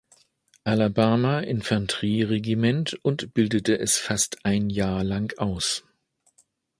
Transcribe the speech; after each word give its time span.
Alabama-Infanterie-Regiment 0.63 2.95
und 3.03 3.35
bildete 3.35 3.77
es 3.77 3.97
fast 3.99 4.43
ein 4.45 4.71
Jahr 4.71 5.03
lang 5.03 5.31
aus. 5.37 5.83